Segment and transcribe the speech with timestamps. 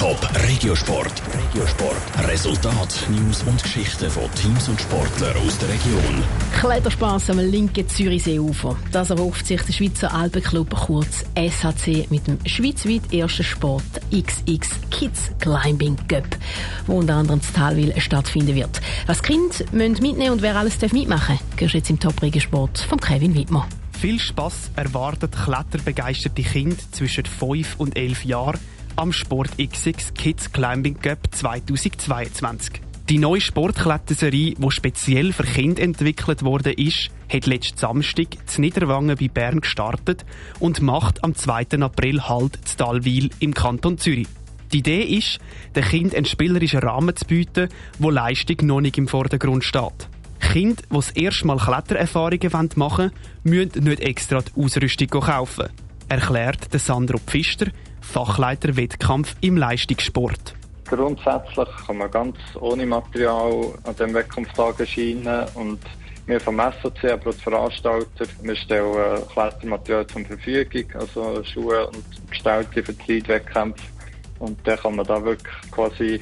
[0.00, 1.12] Top Regiosport.
[1.34, 2.26] Regiosport.
[2.26, 6.24] Resultat, News und Geschichten von Teams und Sportlern aus der Region.
[6.58, 8.78] Kletterspaß am linken Zürichseeufer.
[8.92, 15.32] Das erhofft sich der Schweizer Alpenclub kurz SHC mit dem schweizweit ersten Sport XX Kids
[15.38, 16.34] Climbing Cup,
[16.86, 18.80] wo unter anderem in Talwil stattfinden wird.
[19.04, 22.98] Was Kind müssen mitnehmen und wer alles darf mitmachen, gehört jetzt im Top Regiosport von
[22.98, 23.68] Kevin Wittmer.
[24.00, 28.58] Viel Spass erwartet kletterbegeisterte Kinder zwischen 5 und 11 Jahren
[28.96, 32.80] am Sport XX Kids Climbing Cup 2022.
[33.08, 39.16] Die neue Sportkletterserie, die speziell für Kinder entwickelt wurde, ist, hat letzten Samstag zu Niederwangen
[39.18, 40.24] bei Bern gestartet
[40.60, 41.80] und macht am 2.
[41.80, 44.28] April Halt zu Talwil im Kanton Zürich.
[44.72, 45.40] Die Idee ist,
[45.74, 47.68] den Kindern einen spielerischen Rahmen zu bieten,
[47.98, 50.08] wo Leistung noch nicht im Vordergrund steht.
[50.40, 55.68] Kinder, die das erste Mal Klettererfahrungen machen wollen, müssen nicht extra die Ausrüstung kaufen.
[56.08, 57.66] Erklärt Sandro Pfister,
[58.00, 60.54] Fachleiter Wettkampf im Leistungssport.
[60.86, 65.80] Grundsätzlich kann man ganz ohne Material an dem Wettkampftag erscheinen und
[66.26, 72.30] wir vom SOC, aber auch die Veranstalter, wir stellen Klettermaterial zur Verfügung, also Schuhe und
[72.30, 73.84] Gestalten für die Wettkämpfe.
[74.38, 76.20] Und dann kann man da wirklich quasi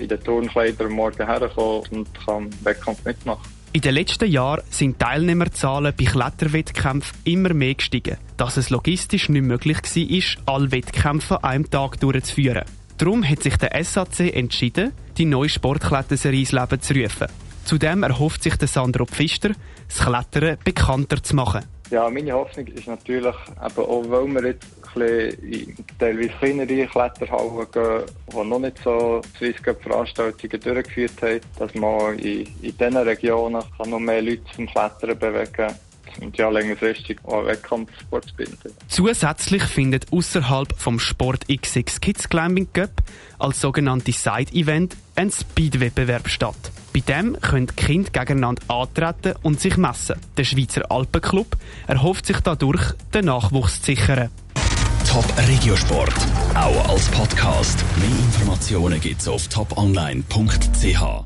[0.00, 3.59] in den, Turnkleidern Morgen herkommen und kann Wettkampf mitmachen.
[3.72, 9.44] In den letzten Jahren sind Teilnehmerzahlen bei Kletterwettkämpfen immer mehr gestiegen, dass es logistisch nicht
[9.44, 12.64] möglich war, alle Wettkämpfe an einem Tag durchzuführen.
[12.98, 17.28] Darum hat sich der SAC entschieden, die neue Sportkletterserie ins Leben zu rufen.
[17.64, 19.52] Zudem erhofft sich der Sandro Pfister,
[19.86, 21.62] das Klettern bekannter zu machen.
[21.90, 26.86] Ja, meine Hoffnung ist natürlich, eben auch weil wir jetzt ein bisschen in teilweise kleinere
[26.86, 32.96] Kletterhallen gehen, die noch nicht so Swiss Veranstaltungen durchgeführt haben, dass man in, in diesen
[32.96, 35.74] Regionen kann noch mehr Leute zum Klettern bewegen kann
[36.20, 38.74] und ja längerfristig auch Wettkampfsport binden.
[38.88, 42.90] Zusätzlich findet außerhalb vom Sport XX Kids Climbing Cup
[43.38, 46.72] als sogenannte Side-Event ein Speed-Wettbewerb statt.
[47.06, 50.16] Bei dem können die Kinder gegeneinander antreten und sich messen.
[50.36, 51.56] Der Schweizer Alpenclub
[51.86, 54.28] erhofft sich dadurch, den Nachwuchs zu sichern.
[55.08, 56.14] Top Regiosport,
[56.54, 57.82] auch als Podcast.
[57.96, 61.24] Mehr Informationen gibt's auf toponline.ch.